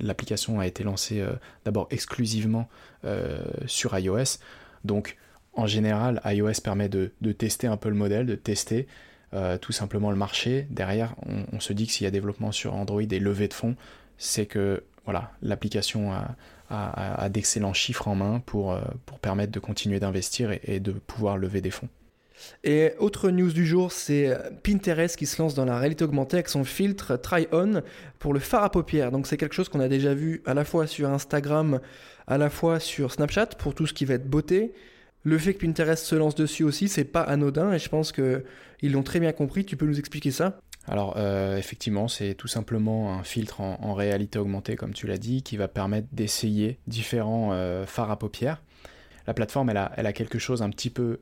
l'application 0.00 0.60
a 0.60 0.66
été 0.66 0.84
lancée 0.84 1.20
euh, 1.20 1.32
d'abord 1.64 1.86
exclusivement 1.90 2.68
euh, 3.06 3.40
sur 3.66 3.98
iOS. 3.98 4.38
Donc 4.84 5.16
en 5.54 5.66
général, 5.66 6.20
iOS 6.26 6.60
permet 6.62 6.90
de, 6.90 7.10
tester 7.32 7.68
un 7.68 7.78
peu 7.78 7.88
le 7.88 7.94
modèle, 7.94 8.26
de 8.26 8.34
tester 8.34 8.86
euh, 9.32 9.56
tout 9.56 9.72
simplement 9.72 10.10
le 10.10 10.16
marché. 10.16 10.66
Derrière, 10.68 11.14
on, 11.52 11.58
se 11.58 11.72
dit 11.72 11.86
que 11.86 11.92
s'il 11.94 12.04
y 12.04 12.08
a 12.08 12.10
développement 12.10 12.52
sur 12.52 12.74
Android 12.74 13.00
et 13.00 13.18
levée 13.18 13.48
de 13.48 13.54
fonds, 13.54 13.74
c'est 14.18 14.44
que 14.44 14.84
voilà, 15.06 15.30
l'application 15.40 16.12
a, 16.12 17.28
d'excellents 17.30 17.72
chiffres 17.72 18.08
en 18.08 18.14
main 18.14 18.40
pour, 18.44 18.78
pour 19.06 19.18
permettre 19.20 19.52
de 19.52 19.58
continuer 19.58 20.00
d'investir 20.00 20.50
et 20.64 20.80
de 20.80 20.92
pouvoir 20.92 21.38
lever 21.38 21.62
des 21.62 21.70
fonds. 21.70 21.88
Et 22.64 22.92
autre 22.98 23.30
news 23.30 23.52
du 23.52 23.66
jour, 23.66 23.92
c'est 23.92 24.28
euh, 24.28 24.38
Pinterest 24.62 25.16
qui 25.16 25.26
se 25.26 25.40
lance 25.40 25.54
dans 25.54 25.64
la 25.64 25.78
réalité 25.78 26.04
augmentée 26.04 26.36
avec 26.36 26.48
son 26.48 26.64
filtre 26.64 27.16
Try 27.16 27.46
On 27.52 27.82
pour 28.18 28.34
le 28.34 28.40
fard 28.40 28.64
à 28.64 28.70
paupières. 28.70 29.10
Donc 29.10 29.26
c'est 29.26 29.36
quelque 29.36 29.54
chose 29.54 29.68
qu'on 29.68 29.80
a 29.80 29.88
déjà 29.88 30.14
vu 30.14 30.42
à 30.46 30.54
la 30.54 30.64
fois 30.64 30.86
sur 30.86 31.08
Instagram, 31.08 31.80
à 32.26 32.38
la 32.38 32.50
fois 32.50 32.80
sur 32.80 33.12
Snapchat 33.12 33.46
pour 33.58 33.74
tout 33.74 33.86
ce 33.86 33.92
qui 33.92 34.04
va 34.04 34.14
être 34.14 34.28
beauté. 34.28 34.72
Le 35.24 35.38
fait 35.38 35.54
que 35.54 35.64
Pinterest 35.64 36.04
se 36.04 36.16
lance 36.16 36.34
dessus 36.34 36.64
aussi, 36.64 36.88
c'est 36.88 37.04
pas 37.04 37.22
anodin 37.22 37.72
et 37.72 37.78
je 37.78 37.88
pense 37.88 38.10
qu'ils 38.10 38.92
l'ont 38.92 39.04
très 39.04 39.20
bien 39.20 39.32
compris. 39.32 39.64
Tu 39.64 39.76
peux 39.76 39.86
nous 39.86 39.98
expliquer 39.98 40.32
ça? 40.32 40.58
Alors 40.88 41.14
euh, 41.16 41.56
effectivement, 41.56 42.08
c'est 42.08 42.34
tout 42.34 42.48
simplement 42.48 43.14
un 43.14 43.22
filtre 43.22 43.60
en, 43.60 43.94
réalité 43.94 44.38
augmentée, 44.38 44.74
comme 44.74 44.92
tu 44.92 45.06
l'as 45.06 45.18
dit, 45.18 45.42
qui 45.42 45.56
va 45.56 45.68
permettre 45.68 46.08
d'essayer 46.12 46.78
différents 46.88 47.50
euh, 47.52 47.86
fards 47.86 48.10
à 48.10 48.18
paupières. 48.18 48.62
La 49.28 49.34
plateforme, 49.34 49.70
elle 49.70 50.06
a, 50.06 50.12
quelque 50.12 50.40
chose 50.40 50.62
un 50.62 50.70
petit 50.70 50.90
peu 50.90 51.20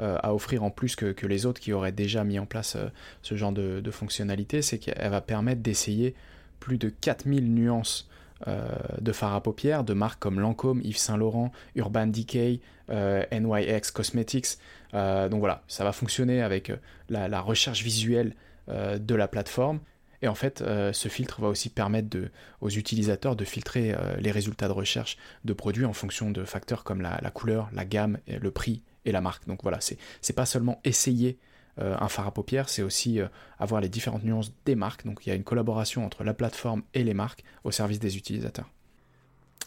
à 0.00 0.34
offrir 0.34 0.62
en 0.62 0.70
plus 0.70 0.96
que, 0.96 1.26
les 1.26 1.46
autres 1.46 1.60
qui 1.60 1.72
auraient 1.72 1.92
déjà 1.92 2.24
mis 2.24 2.38
en 2.38 2.46
place 2.46 2.76
euh, 2.76 2.88
ce 3.22 3.34
genre 3.34 3.52
de, 3.52 3.90
fonctionnalité, 3.90 4.62
c'est 4.62 4.78
qu'elle 4.78 5.10
va 5.10 5.20
permettre 5.20 5.62
d'essayer 5.62 6.14
plus 6.58 6.78
de 6.78 6.88
4000 6.88 7.52
nuances 7.52 8.08
euh, 8.46 8.68
de 9.00 9.12
fard 9.12 9.34
à 9.34 9.42
paupières 9.42 9.84
de 9.84 9.92
marques 9.92 10.20
comme 10.20 10.40
Lancôme, 10.40 10.80
Yves 10.82 10.96
Saint 10.96 11.16
Laurent, 11.16 11.52
Urban 11.74 12.06
Decay, 12.06 12.60
NYX 12.88 13.90
Cosmetics. 13.92 14.58
donc 14.92 15.38
voilà, 15.38 15.62
ça 15.68 15.84
va 15.84 15.92
fonctionner 15.92 16.42
avec 16.42 16.72
la, 17.08 17.40
recherche 17.40 17.84
visuelle 17.84 18.34
de 18.68 19.14
la 19.14 19.28
plateforme. 19.28 19.78
Et 20.22 20.28
en 20.28 20.34
fait, 20.34 20.64
ce 20.92 21.08
filtre 21.08 21.40
va 21.40 21.46
aussi 21.48 21.68
permettre 21.68 22.16
aux 22.60 22.68
utilisateurs 22.68 23.36
de 23.36 23.44
filtrer 23.44 23.94
les 24.18 24.32
résultats 24.32 24.66
de 24.66 24.72
recherche 24.72 25.18
de 25.44 25.52
produits 25.52 25.84
en 25.84 25.92
fonction 25.92 26.32
de 26.32 26.44
facteurs 26.44 26.82
comme 26.82 27.00
la, 27.00 27.20
la 27.22 27.30
couleur, 27.30 27.68
la 27.72 27.84
gamme, 27.84 28.18
le 28.26 28.50
prix 28.50 28.82
et 29.04 29.12
la 29.12 29.20
marque. 29.20 29.46
Donc 29.46 29.62
voilà, 29.62 29.78
c'est 29.80 30.32
pas 30.32 30.46
seulement 30.46 30.80
essayer 30.84 31.38
euh, 31.80 31.96
un 31.98 32.08
phare 32.08 32.26
à 32.26 32.34
paupières, 32.34 32.68
c'est 32.68 32.82
aussi 32.82 33.20
euh, 33.20 33.26
avoir 33.58 33.80
les 33.80 33.88
différentes 33.88 34.24
nuances 34.24 34.52
des 34.64 34.74
marques. 34.74 35.06
Donc 35.06 35.24
il 35.24 35.30
y 35.30 35.32
a 35.32 35.34
une 35.34 35.44
collaboration 35.44 36.04
entre 36.04 36.24
la 36.24 36.34
plateforme 36.34 36.82
et 36.94 37.04
les 37.04 37.14
marques 37.14 37.44
au 37.64 37.70
service 37.70 38.00
des 38.00 38.16
utilisateurs. 38.16 38.68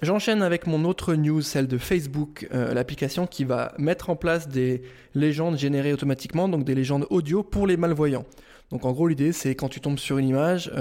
J'enchaîne 0.01 0.41
avec 0.41 0.67
mon 0.67 0.83
autre 0.85 1.15
news, 1.15 1.41
celle 1.41 1.67
de 1.67 1.77
Facebook, 1.77 2.47
euh, 2.53 2.73
l'application 2.73 3.25
qui 3.25 3.45
va 3.45 3.73
mettre 3.77 4.09
en 4.09 4.15
place 4.15 4.49
des 4.49 4.81
légendes 5.15 5.57
générées 5.57 5.93
automatiquement, 5.93 6.49
donc 6.49 6.65
des 6.65 6.75
légendes 6.75 7.07
audio 7.09 7.41
pour 7.41 7.67
les 7.67 7.77
malvoyants. 7.77 8.25
Donc 8.69 8.85
en 8.85 8.91
gros 8.91 9.07
l'idée 9.07 9.31
c'est 9.31 9.55
quand 9.55 9.69
tu 9.69 9.79
tombes 9.79 9.99
sur 9.99 10.17
une 10.17 10.27
image, 10.27 10.71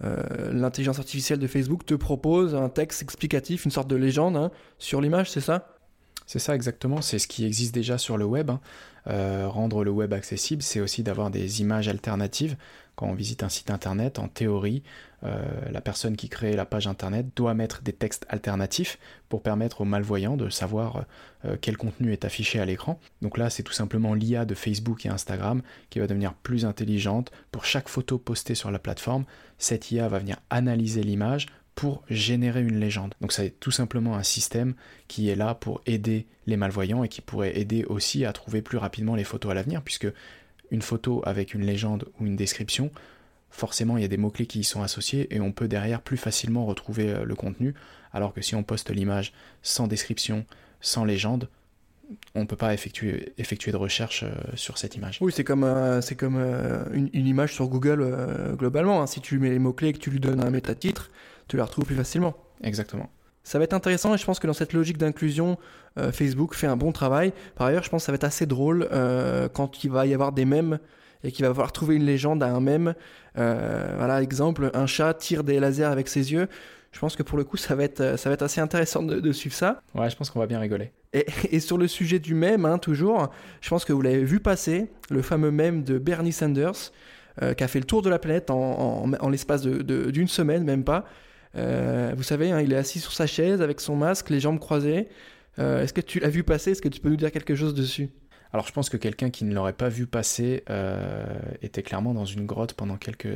l'intelligence 0.00 0.98
artificielle 0.98 1.38
de 1.38 1.46
Facebook 1.46 1.86
te 1.86 1.94
propose 1.94 2.54
un 2.54 2.68
texte 2.68 3.02
explicatif, 3.02 3.64
une 3.64 3.70
sorte 3.70 3.88
de 3.88 3.96
légende 3.96 4.36
hein, 4.36 4.50
sur 4.78 5.00
l'image, 5.00 5.30
c'est 5.30 5.40
ça? 5.40 5.68
C'est 6.32 6.38
ça 6.38 6.54
exactement, 6.54 7.02
c'est 7.02 7.18
ce 7.18 7.28
qui 7.28 7.44
existe 7.44 7.74
déjà 7.74 7.98
sur 7.98 8.16
le 8.16 8.24
web. 8.24 8.48
Hein. 8.48 8.58
Euh, 9.06 9.46
rendre 9.48 9.84
le 9.84 9.90
web 9.90 10.14
accessible, 10.14 10.62
c'est 10.62 10.80
aussi 10.80 11.02
d'avoir 11.02 11.30
des 11.30 11.60
images 11.60 11.88
alternatives. 11.88 12.56
Quand 12.96 13.06
on 13.06 13.12
visite 13.12 13.42
un 13.42 13.50
site 13.50 13.68
internet, 13.68 14.18
en 14.18 14.28
théorie, 14.28 14.82
euh, 15.24 15.44
la 15.70 15.82
personne 15.82 16.16
qui 16.16 16.30
crée 16.30 16.56
la 16.56 16.64
page 16.64 16.86
internet 16.86 17.26
doit 17.36 17.52
mettre 17.52 17.82
des 17.82 17.92
textes 17.92 18.24
alternatifs 18.30 18.98
pour 19.28 19.42
permettre 19.42 19.82
aux 19.82 19.84
malvoyants 19.84 20.38
de 20.38 20.48
savoir 20.48 21.04
euh, 21.44 21.58
quel 21.60 21.76
contenu 21.76 22.14
est 22.14 22.24
affiché 22.24 22.58
à 22.60 22.64
l'écran. 22.64 22.98
Donc 23.20 23.36
là, 23.36 23.50
c'est 23.50 23.62
tout 23.62 23.74
simplement 23.74 24.14
l'IA 24.14 24.46
de 24.46 24.54
Facebook 24.54 25.04
et 25.04 25.10
Instagram 25.10 25.60
qui 25.90 25.98
va 25.98 26.06
devenir 26.06 26.32
plus 26.32 26.64
intelligente. 26.64 27.30
Pour 27.50 27.66
chaque 27.66 27.90
photo 27.90 28.16
postée 28.16 28.54
sur 28.54 28.70
la 28.70 28.78
plateforme, 28.78 29.26
cette 29.58 29.90
IA 29.90 30.08
va 30.08 30.18
venir 30.18 30.38
analyser 30.48 31.02
l'image, 31.02 31.48
pour 31.74 32.02
générer 32.08 32.62
une 32.62 32.78
légende. 32.78 33.14
Donc 33.20 33.32
c'est 33.32 33.58
tout 33.58 33.70
simplement 33.70 34.16
un 34.16 34.22
système 34.22 34.74
qui 35.08 35.30
est 35.30 35.34
là 35.34 35.54
pour 35.54 35.80
aider 35.86 36.26
les 36.46 36.56
malvoyants 36.56 37.04
et 37.04 37.08
qui 37.08 37.20
pourrait 37.20 37.58
aider 37.58 37.84
aussi 37.84 38.24
à 38.24 38.32
trouver 38.32 38.62
plus 38.62 38.78
rapidement 38.78 39.14
les 39.14 39.24
photos 39.24 39.52
à 39.52 39.54
l'avenir, 39.54 39.82
puisque 39.82 40.08
une 40.70 40.82
photo 40.82 41.22
avec 41.24 41.54
une 41.54 41.64
légende 41.64 42.06
ou 42.18 42.26
une 42.26 42.36
description, 42.36 42.90
forcément 43.50 43.96
il 43.96 44.02
y 44.02 44.04
a 44.04 44.08
des 44.08 44.16
mots-clés 44.16 44.46
qui 44.46 44.60
y 44.60 44.64
sont 44.64 44.82
associés 44.82 45.34
et 45.34 45.40
on 45.40 45.52
peut 45.52 45.68
derrière 45.68 46.00
plus 46.00 46.16
facilement 46.16 46.66
retrouver 46.66 47.10
euh, 47.10 47.24
le 47.24 47.34
contenu, 47.34 47.74
alors 48.12 48.32
que 48.32 48.42
si 48.42 48.54
on 48.54 48.62
poste 48.62 48.90
l'image 48.90 49.32
sans 49.62 49.86
description, 49.86 50.44
sans 50.80 51.04
légende, 51.04 51.48
on 52.34 52.40
ne 52.40 52.46
peut 52.46 52.56
pas 52.56 52.74
effectuer, 52.74 53.32
effectuer 53.38 53.72
de 53.72 53.76
recherche 53.76 54.24
euh, 54.24 54.32
sur 54.54 54.76
cette 54.76 54.96
image. 54.96 55.18
Oui, 55.20 55.32
c'est 55.34 55.44
comme, 55.44 55.64
euh, 55.64 56.00
c'est 56.02 56.16
comme 56.16 56.36
une, 56.92 57.26
image 57.26 57.54
sur 57.54 57.68
Google 57.68 58.06
globalement. 58.58 59.00
Hein. 59.00 59.06
Si 59.06 59.20
tu 59.20 59.38
mets 59.38 59.50
les 59.50 59.58
mots-clés 59.58 59.88
et 59.88 59.92
que 59.92 59.98
tu 59.98 60.10
lui 60.10 60.20
donnes 60.20 60.42
un 60.42 60.50
métatitre, 60.50 61.10
tu 61.48 61.56
la 61.56 61.64
retrouves 61.64 61.84
plus 61.84 61.96
facilement. 61.96 62.34
Exactement. 62.62 63.10
Ça 63.44 63.58
va 63.58 63.64
être 63.64 63.72
intéressant 63.72 64.14
et 64.14 64.18
je 64.18 64.24
pense 64.24 64.38
que 64.38 64.46
dans 64.46 64.52
cette 64.52 64.72
logique 64.72 64.98
d'inclusion, 64.98 65.58
euh, 65.98 66.12
Facebook 66.12 66.54
fait 66.54 66.68
un 66.68 66.76
bon 66.76 66.92
travail. 66.92 67.32
Par 67.56 67.66
ailleurs, 67.66 67.82
je 67.82 67.90
pense 67.90 68.02
que 68.02 68.06
ça 68.06 68.12
va 68.12 68.16
être 68.16 68.24
assez 68.24 68.46
drôle 68.46 68.88
euh, 68.92 69.48
quand 69.48 69.84
il 69.84 69.90
va 69.90 70.06
y 70.06 70.14
avoir 70.14 70.32
des 70.32 70.44
mèmes 70.44 70.78
et 71.24 71.32
qu'il 71.32 71.44
va 71.44 71.50
falloir 71.50 71.72
trouver 71.72 71.96
une 71.96 72.04
légende 72.04 72.42
à 72.42 72.48
un 72.48 72.60
mème. 72.60 72.94
Euh, 73.38 73.94
voilà, 73.96 74.22
exemple, 74.22 74.70
un 74.74 74.86
chat 74.86 75.14
tire 75.14 75.44
des 75.44 75.58
lasers 75.58 75.84
avec 75.84 76.08
ses 76.08 76.32
yeux. 76.32 76.48
Je 76.92 76.98
pense 76.98 77.16
que 77.16 77.22
pour 77.22 77.38
le 77.38 77.44
coup, 77.44 77.56
ça 77.56 77.74
va 77.74 77.84
être, 77.84 78.18
ça 78.18 78.28
va 78.28 78.34
être 78.34 78.42
assez 78.42 78.60
intéressant 78.60 79.02
de, 79.02 79.32
suivre 79.32 79.54
ça. 79.54 79.80
Ouais, 79.94 80.10
je 80.10 80.16
pense 80.16 80.30
qu'on 80.30 80.40
va 80.40 80.46
bien 80.46 80.60
rigoler. 80.60 80.92
Et, 81.14 81.60
sur 81.60 81.78
le 81.78 81.88
sujet 81.88 82.18
du 82.18 82.34
mème, 82.34 82.66
hein, 82.66 82.78
toujours, 82.78 83.30
je 83.60 83.68
pense 83.70 83.84
que 83.84 83.92
vous 83.92 84.02
l'avez 84.02 84.24
vu 84.24 84.40
passer, 84.40 84.90
le 85.10 85.22
fameux 85.22 85.50
mème 85.50 85.84
de 85.84 85.98
Bernie 85.98 86.32
Sanders, 86.32 86.92
qui 87.56 87.64
a 87.64 87.68
fait 87.68 87.78
le 87.78 87.86
tour 87.86 88.02
de 88.02 88.10
la 88.10 88.18
planète 88.18 88.50
en, 88.50 89.10
en, 89.18 89.28
l'espace 89.30 89.62
d'une 89.62 89.82
de, 89.84 90.26
semaine, 90.26 90.64
même 90.64 90.84
pas. 90.84 91.06
Euh, 91.56 92.12
vous 92.16 92.22
savez, 92.22 92.50
hein, 92.50 92.60
il 92.60 92.72
est 92.72 92.76
assis 92.76 93.00
sur 93.00 93.12
sa 93.12 93.26
chaise 93.26 93.62
avec 93.62 93.80
son 93.80 93.96
masque, 93.96 94.30
les 94.30 94.40
jambes 94.40 94.58
croisées. 94.58 95.08
Euh, 95.58 95.82
est-ce 95.82 95.92
que 95.92 96.00
tu 96.00 96.18
l'as 96.20 96.30
vu 96.30 96.44
passer 96.44 96.72
Est-ce 96.72 96.82
que 96.82 96.88
tu 96.88 97.00
peux 97.00 97.10
nous 97.10 97.16
dire 97.16 97.30
quelque 97.30 97.54
chose 97.54 97.74
dessus? 97.74 98.10
Alors 98.52 98.66
je 98.66 98.72
pense 98.72 98.90
que 98.90 98.98
quelqu'un 98.98 99.30
qui 99.30 99.44
ne 99.44 99.54
l'aurait 99.54 99.72
pas 99.72 99.88
vu 99.88 100.06
passer 100.06 100.62
euh, 100.68 101.24
était 101.62 101.82
clairement 101.82 102.12
dans 102.12 102.26
une 102.26 102.44
grotte 102.44 102.74
pendant 102.74 102.96
quelques, 102.96 103.34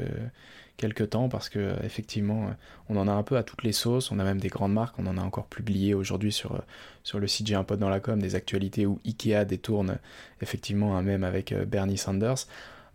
quelques 0.76 1.08
temps 1.10 1.30
parce 1.30 1.48
que 1.48 1.74
effectivement 1.82 2.50
on 2.90 2.98
en 2.98 3.08
a 3.08 3.12
un 3.12 3.22
peu 3.22 3.38
à 3.38 3.42
toutes 3.42 3.62
les 3.62 3.72
sauces, 3.72 4.10
on 4.10 4.18
a 4.18 4.24
même 4.24 4.40
des 4.40 4.48
grandes 4.48 4.74
marques, 4.74 4.98
on 4.98 5.06
en 5.06 5.16
a 5.16 5.22
encore 5.22 5.46
publié 5.46 5.94
aujourd'hui 5.94 6.32
sur, 6.32 6.62
sur 7.02 7.18
le 7.18 7.26
site 7.28 7.46
J'ai 7.46 7.54
un 7.54 7.64
pote 7.64 7.78
dans 7.78 7.88
la 7.88 7.98
com 7.98 8.20
des 8.20 8.34
actualités 8.34 8.84
où 8.84 9.00
Ikea 9.06 9.46
détourne 9.46 9.98
effectivement 10.42 10.98
un 10.98 11.02
même 11.02 11.24
avec 11.24 11.54
Bernie 11.66 11.96
Sanders. 11.96 12.46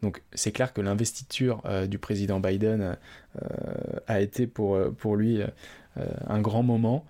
Donc 0.01 0.24
c'est 0.34 0.51
clair 0.51 0.74
que 0.74 0.81
l'investiture 0.81 1.62
euh, 1.65 1.86
du 1.86 2.00
président 2.00 2.39
Biden 2.39 2.98
euh, 3.41 3.46
a 4.08 4.20
été 4.22 4.48
pour, 4.48 4.75
euh, 4.75 4.89
pour 4.89 5.15
lui 5.15 5.41
un 6.27 6.39
grand 6.39 6.63
moment, 6.63 7.05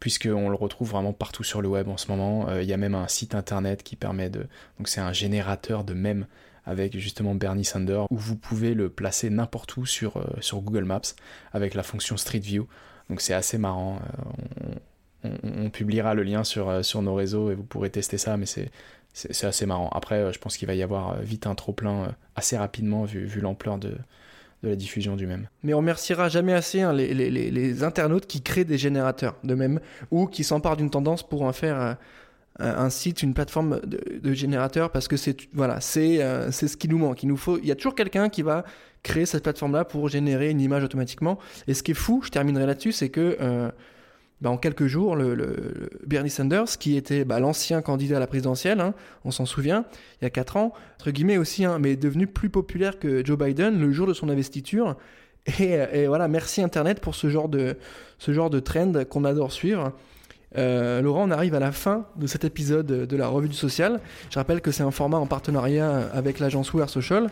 puisqu'on 0.00 0.50
le 0.50 0.54
retrouve 0.54 0.90
vraiment 0.90 1.14
partout 1.14 1.44
sur 1.44 1.62
le 1.62 1.68
web 1.68 1.88
en 1.88 1.96
ce 1.96 2.08
moment. 2.08 2.46
Il 2.58 2.66
y 2.66 2.74
a 2.74 2.76
même 2.76 2.94
un 2.94 3.08
site 3.08 3.34
internet 3.34 3.82
qui 3.82 3.96
permet 3.96 4.28
de... 4.28 4.40
Donc 4.76 4.86
c'est 4.86 5.00
un 5.00 5.14
générateur 5.14 5.82
de 5.82 5.94
mèmes 5.94 6.26
avec 6.66 6.98
justement 6.98 7.34
Bernie 7.34 7.64
Sanders, 7.64 8.04
où 8.12 8.18
vous 8.18 8.36
pouvez 8.36 8.74
le 8.74 8.90
placer 8.90 9.30
n'importe 9.30 9.78
où 9.78 9.86
sur, 9.86 10.22
sur 10.42 10.60
Google 10.60 10.84
Maps 10.84 11.00
avec 11.54 11.72
la 11.72 11.82
fonction 11.82 12.18
Street 12.18 12.38
View. 12.38 12.68
Donc 13.08 13.22
c'est 13.22 13.32
assez 13.32 13.56
marrant. 13.56 13.98
On, 15.24 15.30
on, 15.42 15.70
publiera 15.70 16.12
le 16.12 16.22
lien 16.22 16.44
sur, 16.44 16.84
sur 16.84 17.00
nos 17.00 17.14
réseaux 17.14 17.50
et 17.50 17.54
vous 17.54 17.64
pourrez 17.64 17.88
tester 17.88 18.18
ça, 18.18 18.36
mais 18.36 18.46
c'est 18.46 18.70
c'est 19.12 19.46
assez 19.46 19.66
marrant. 19.66 19.88
Après, 19.92 20.16
euh, 20.16 20.32
je 20.32 20.38
pense 20.38 20.56
qu'il 20.56 20.68
va 20.68 20.74
y 20.74 20.82
avoir 20.82 21.14
euh, 21.14 21.22
vite 21.22 21.46
un 21.46 21.54
trop-plein 21.54 22.04
euh, 22.04 22.08
assez 22.36 22.56
rapidement 22.56 23.04
vu, 23.04 23.40
l'ampleur 23.40 23.78
de, 23.78 23.96
la 24.62 24.76
diffusion 24.76 25.16
du 25.16 25.26
même. 25.26 25.48
Mais 25.62 25.74
on 25.74 25.78
remerciera 25.78 26.28
jamais 26.28 26.52
assez 26.52 26.82
hein, 26.82 26.92
les, 26.92 27.84
internautes 27.84 28.26
qui 28.26 28.42
créent 28.42 28.64
des 28.64 28.78
générateurs 28.78 29.36
de 29.44 29.54
même 29.54 29.80
ou 30.10 30.26
qui 30.26 30.44
s'emparent 30.44 30.76
d'une 30.76 30.90
tendance 30.90 31.26
pour 31.26 31.42
en 31.42 31.52
faire 31.52 31.96
un 32.58 32.90
site, 32.90 33.22
une 33.22 33.34
plateforme 33.34 33.80
de, 33.84 34.00
de 34.20 34.32
générateur 34.32 34.90
parce 34.90 35.06
que 35.06 35.16
c'est 35.16 35.36
voilà, 35.52 35.80
c'est 35.80 36.18
ce 36.50 36.76
qui 36.76 36.88
nous 36.88 36.98
manque. 36.98 37.22
Il 37.22 37.28
nous 37.28 37.36
faut, 37.36 37.58
il 37.58 37.66
y 37.66 37.70
a 37.70 37.76
toujours 37.76 37.94
quelqu'un 37.94 38.28
qui 38.28 38.42
va 38.42 38.64
créer 39.04 39.26
cette 39.26 39.44
plateforme-là 39.44 39.84
pour 39.84 40.08
générer 40.08 40.50
une 40.50 40.60
image 40.60 40.82
automatiquement. 40.82 41.38
Et 41.68 41.74
ce 41.74 41.84
qui 41.84 41.92
est 41.92 41.94
fou, 41.94 42.20
je 42.24 42.30
terminerai 42.30 42.66
là-dessus, 42.66 42.90
c'est 42.90 43.10
que 43.10 43.70
en 44.44 44.56
quelques 44.56 44.86
jours, 44.86 45.16
Bernie 46.06 46.30
Sanders, 46.30 46.78
qui 46.78 46.96
était 46.96 47.24
bah, 47.24 47.40
l'ancien 47.40 47.82
candidat 47.82 48.18
à 48.18 48.20
la 48.20 48.26
présidentielle, 48.26 48.80
hein, 48.80 48.94
on 49.24 49.30
s'en 49.30 49.46
souvient, 49.46 49.84
il 50.20 50.24
y 50.24 50.26
a 50.26 50.30
4 50.30 50.56
ans, 50.56 50.72
entre 50.94 51.10
guillemets 51.10 51.38
aussi, 51.38 51.64
hein, 51.64 51.78
mais 51.80 51.92
est 51.92 51.96
devenu 51.96 52.26
plus 52.26 52.48
populaire 52.48 52.98
que 52.98 53.24
Joe 53.24 53.38
Biden 53.38 53.80
le 53.80 53.92
jour 53.92 54.06
de 54.06 54.14
son 54.14 54.28
investiture. 54.28 54.96
Et, 55.58 56.06
voilà, 56.06 56.28
merci 56.28 56.62
Internet 56.62 57.00
pour 57.00 57.14
ce 57.14 57.28
genre 57.28 57.48
de, 57.48 57.76
ce 58.18 58.32
genre 58.32 58.50
de 58.50 58.60
trend 58.60 58.92
qu'on 59.08 59.24
adore 59.24 59.52
suivre. 59.52 59.92
Euh, 60.56 61.02
Laurent, 61.02 61.28
on 61.28 61.30
arrive 61.30 61.54
à 61.54 61.60
la 61.60 61.72
fin 61.72 62.06
de 62.16 62.26
cet 62.26 62.44
épisode 62.44 62.86
de 62.86 63.16
la 63.16 63.28
revue 63.28 63.48
du 63.48 63.56
social. 63.56 64.00
Je 64.30 64.38
rappelle 64.38 64.60
que 64.60 64.70
c'est 64.70 64.82
un 64.82 64.90
format 64.90 65.18
en 65.18 65.26
partenariat 65.26 66.08
avec 66.12 66.38
l'agence 66.38 66.72
We 66.72 66.88
Social. 66.88 67.28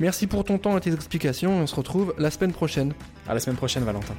Merci 0.00 0.26
pour 0.26 0.44
ton 0.44 0.58
temps 0.58 0.76
et 0.76 0.80
tes 0.80 0.92
explications. 0.92 1.52
On 1.52 1.66
se 1.66 1.74
retrouve 1.74 2.14
la 2.18 2.30
semaine 2.30 2.52
prochaine. 2.52 2.92
À 3.28 3.34
la 3.34 3.40
semaine 3.40 3.56
prochaine, 3.56 3.84
Valentin. 3.84 4.14